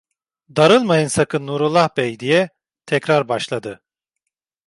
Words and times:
"Darılmayın 0.55 1.07
sakın 1.07 1.47
Nurullah 1.47 1.89
bey" 1.97 2.19
diye 2.19 2.49
tekrar 2.85 3.27
başladı. 3.29 3.83